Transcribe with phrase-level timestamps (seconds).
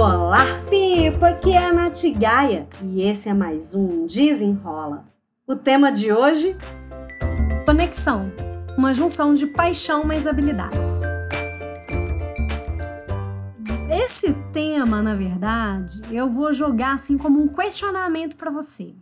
[0.00, 1.30] Olá, Pipa!
[1.30, 5.04] Aqui é a Nath Gaia e esse é mais um Desenrola.
[5.44, 6.56] O tema de hoje?
[7.66, 8.30] Conexão
[8.76, 11.00] uma junção de paixão mais habilidades.
[13.90, 18.94] Esse tema, na verdade, eu vou jogar assim como um questionamento para você.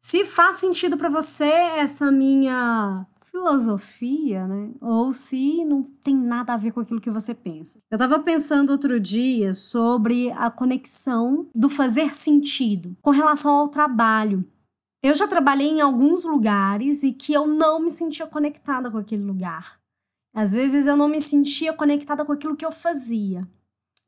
[0.00, 3.04] Se faz sentido para você essa minha
[3.38, 4.72] filosofia, né?
[4.80, 7.78] Ou se não tem nada a ver com aquilo que você pensa.
[7.90, 14.44] Eu estava pensando outro dia sobre a conexão do fazer sentido com relação ao trabalho.
[15.02, 19.22] Eu já trabalhei em alguns lugares e que eu não me sentia conectada com aquele
[19.22, 19.78] lugar.
[20.34, 23.48] Às vezes eu não me sentia conectada com aquilo que eu fazia.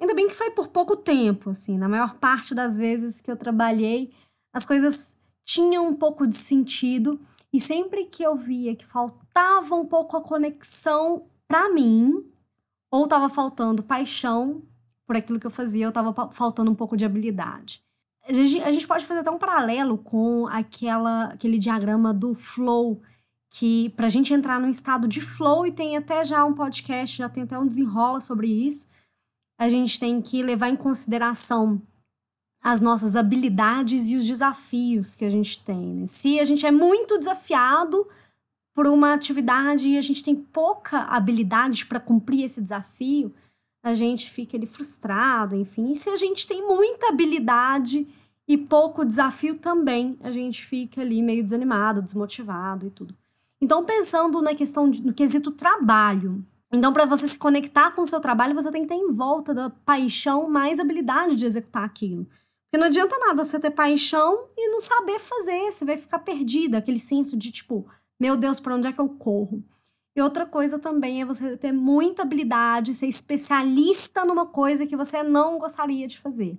[0.01, 1.78] Ainda bem que foi por pouco tempo, assim.
[1.78, 4.12] Na maior parte das vezes que eu trabalhei,
[4.53, 7.20] as coisas tinham um pouco de sentido
[7.53, 12.25] e sempre que eu via que faltava um pouco a conexão para mim,
[12.91, 14.63] ou estava faltando paixão
[15.07, 17.83] por aquilo que eu fazia, ou estava faltando um pouco de habilidade.
[18.29, 23.03] A gente, a gente pode fazer até um paralelo com aquela, aquele diagrama do flow,
[23.48, 27.17] que para a gente entrar no estado de flow, e tem até já um podcast,
[27.19, 28.89] já tem até um desenrola sobre isso,
[29.59, 31.83] a gente tem que levar em consideração
[32.62, 35.94] as nossas habilidades e os desafios que a gente tem.
[35.94, 36.06] Né?
[36.06, 38.06] Se a gente é muito desafiado
[38.75, 43.33] por uma atividade e a gente tem pouca habilidade para cumprir esse desafio,
[43.83, 45.91] a gente fica ali frustrado, enfim.
[45.91, 48.06] E se a gente tem muita habilidade
[48.47, 53.14] e pouco desafio também, a gente fica ali meio desanimado, desmotivado e tudo.
[53.61, 56.45] Então, pensando na questão de, no quesito trabalho.
[56.72, 59.52] Então, para você se conectar com o seu trabalho, você tem que ter em volta
[59.52, 62.27] da paixão mais habilidade de executar aquilo.
[62.71, 66.79] Porque não adianta nada você ter paixão e não saber fazer, você vai ficar perdida,
[66.79, 67.85] aquele senso de tipo,
[68.19, 69.65] meu Deus, para onde é que eu corro?
[70.15, 75.25] E outra coisa também é você ter muita habilidade, ser especialista numa coisa que você
[75.25, 76.57] não gostaria de fazer.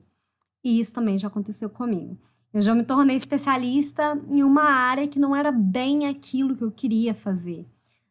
[0.62, 2.18] E isso também já aconteceu comigo.
[2.54, 6.72] Eu já me tornei especialista em uma área que não era bem aquilo que eu
[6.72, 7.66] queria fazer.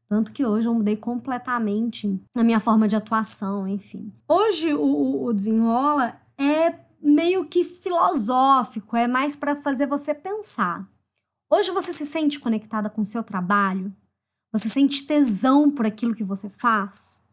[0.08, 4.10] Tanto que hoje eu mudei completamente a minha forma de atuação, enfim.
[4.26, 10.86] Hoje o, o desenrola é meio que filosófico, é mais para fazer você pensar.
[11.50, 13.94] Hoje você se sente conectada com o seu trabalho?
[14.52, 17.26] Você sente tesão por aquilo que você faz?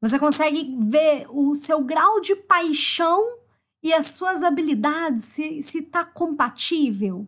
[0.00, 3.38] Você consegue ver o seu grau de paixão
[3.82, 7.26] e as suas habilidades se está compatível?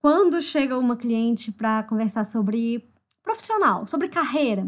[0.00, 2.88] Quando chega uma cliente para conversar sobre
[3.22, 4.66] profissional, sobre carreira,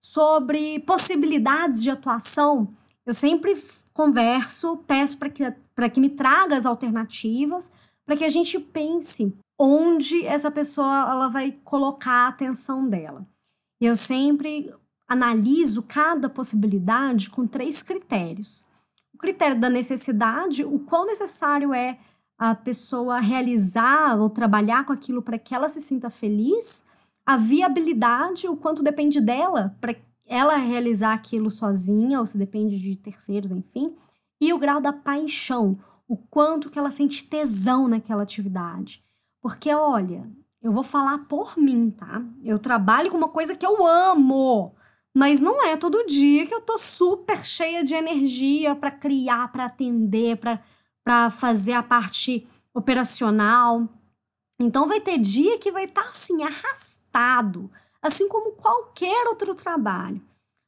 [0.00, 3.56] sobre possibilidades de atuação, eu sempre
[3.96, 5.42] converso, peço para que,
[5.92, 7.72] que me traga as alternativas,
[8.04, 13.26] para que a gente pense onde essa pessoa ela vai colocar a atenção dela.
[13.80, 14.72] E eu sempre
[15.08, 18.66] analiso cada possibilidade com três critérios.
[19.14, 21.98] O critério da necessidade, o quão necessário é
[22.38, 26.84] a pessoa realizar ou trabalhar com aquilo para que ela se sinta feliz,
[27.24, 29.96] a viabilidade, o quanto depende dela para
[30.26, 33.94] ela realizar aquilo sozinha ou se depende de terceiros, enfim,
[34.40, 35.78] e o grau da paixão,
[36.08, 39.02] o quanto que ela sente tesão naquela atividade.
[39.40, 40.28] Porque, olha,
[40.62, 42.22] eu vou falar por mim, tá?
[42.42, 44.74] Eu trabalho com uma coisa que eu amo,
[45.14, 49.66] mas não é todo dia que eu tô super cheia de energia para criar, para
[49.66, 50.38] atender,
[51.04, 53.88] para fazer a parte operacional.
[54.60, 57.70] Então vai ter dia que vai estar tá, assim arrastado,
[58.06, 60.22] assim como qualquer outro trabalho.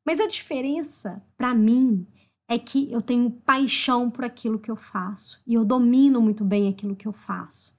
[0.05, 2.07] Mas a diferença para mim
[2.49, 6.69] é que eu tenho paixão por aquilo que eu faço e eu domino muito bem
[6.69, 7.79] aquilo que eu faço.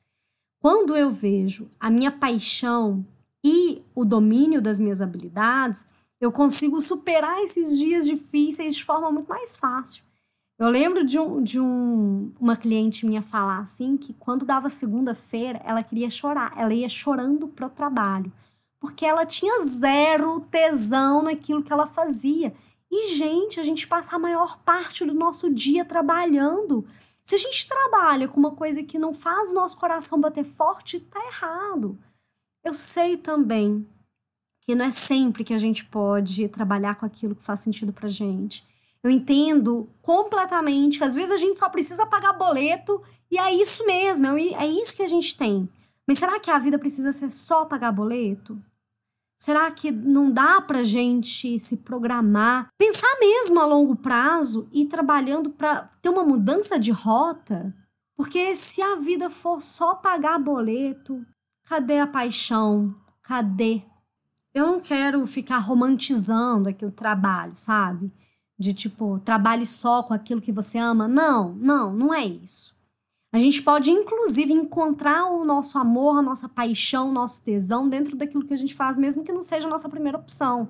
[0.62, 3.06] Quando eu vejo a minha paixão
[3.44, 5.88] e o domínio das minhas habilidades,
[6.20, 10.04] eu consigo superar esses dias difíceis de forma muito mais fácil.
[10.60, 15.62] Eu lembro de, um, de um, uma cliente minha falar assim que quando dava segunda-feira,
[15.64, 18.32] ela queria chorar, ela ia chorando pro trabalho,
[18.80, 22.54] porque ela tinha zero tesão naquilo que ela fazia.
[22.92, 26.86] E, gente, a gente passa a maior parte do nosso dia trabalhando.
[27.24, 31.00] Se a gente trabalha com uma coisa que não faz o nosso coração bater forte,
[31.00, 32.00] tá errado.
[32.64, 33.88] Eu sei também
[34.62, 38.08] que não é sempre que a gente pode trabalhar com aquilo que faz sentido pra
[38.08, 38.66] gente.
[39.04, 43.02] Eu entendo completamente que às vezes a gente só precisa pagar boleto
[43.32, 45.70] e é isso mesmo, é, é isso que a gente tem.
[46.08, 48.60] Mas será que a vida precisa ser só pagar boleto?
[49.40, 55.50] Será que não dá para gente se programar, pensar mesmo a longo prazo e trabalhando
[55.50, 57.74] para ter uma mudança de rota?
[58.18, 61.26] Porque se a vida for só pagar boleto,
[61.64, 62.94] cadê a paixão?
[63.24, 63.82] Cadê?
[64.54, 68.12] Eu não quero ficar romantizando aqui o trabalho, sabe?
[68.60, 71.08] de tipo, trabalhe só com aquilo que você ama.
[71.08, 72.76] Não, não, não é isso.
[73.32, 78.18] A gente pode, inclusive, encontrar o nosso amor, a nossa paixão, o nosso tesão dentro
[78.18, 80.70] daquilo que a gente faz, mesmo que não seja a nossa primeira opção.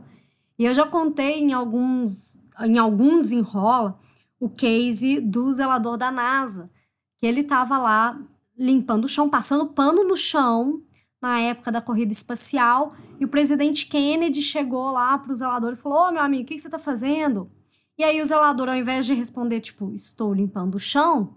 [0.58, 3.98] E eu já contei em alguns, em alguns enrola
[4.38, 6.70] o case do zelador da NASA,
[7.18, 8.20] que ele estava lá
[8.58, 10.82] limpando o chão, passando pano no chão
[11.22, 15.78] na época da corrida espacial, e o presidente Kennedy chegou lá para o zelador e
[15.78, 17.50] falou: Ô, oh, meu amigo, o que, que você está fazendo?
[17.98, 21.36] E aí o zelador, ao invés de responder, tipo, estou limpando o chão,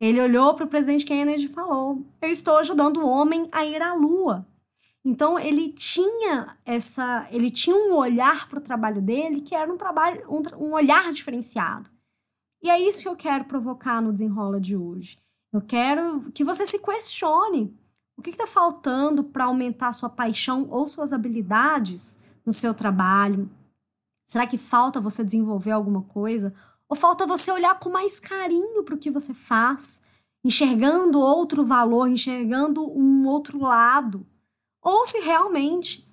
[0.00, 3.80] ele olhou para o presidente Kennedy e falou: Eu estou ajudando o homem a ir
[3.80, 4.46] à Lua.
[5.04, 9.76] Então ele tinha essa, ele tinha um olhar para o trabalho dele que era um
[9.76, 11.90] trabalho, um, um olhar diferenciado.
[12.62, 15.18] E é isso que eu quero provocar no desenrola de hoje.
[15.52, 17.78] Eu quero que você se questione
[18.16, 23.50] o que está faltando para aumentar sua paixão ou suas habilidades no seu trabalho.
[24.26, 26.54] Será que falta você desenvolver alguma coisa?
[26.88, 30.02] Ou falta você olhar com mais carinho para o que você faz,
[30.44, 34.26] enxergando outro valor, enxergando um outro lado?
[34.82, 36.06] Ou se realmente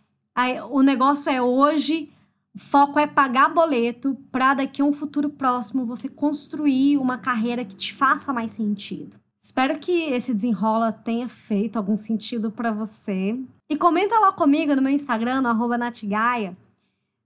[0.70, 2.10] o negócio é hoje,
[2.56, 7.66] o foco é pagar boleto para daqui a um futuro próximo você construir uma carreira
[7.66, 9.18] que te faça mais sentido.
[9.40, 13.38] Espero que esse desenrola tenha feito algum sentido para você.
[13.70, 16.56] E comenta lá comigo no meu Instagram, no Natigaia.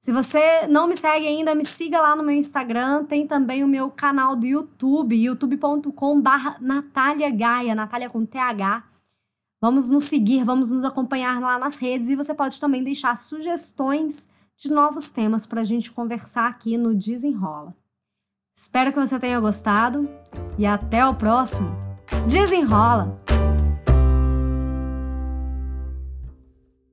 [0.05, 3.05] Se você não me segue ainda, me siga lá no meu Instagram.
[3.05, 6.29] Tem também o meu canal do YouTube, youtube.com.br
[6.61, 8.83] Natália Gaia, Natália com TH.
[9.59, 14.29] Vamos nos seguir, vamos nos acompanhar lá nas redes e você pode também deixar sugestões
[14.55, 17.75] de novos temas para a gente conversar aqui no Desenrola.
[18.55, 20.07] Espero que você tenha gostado
[20.55, 21.75] e até o próximo.
[22.27, 23.34] Desenrola!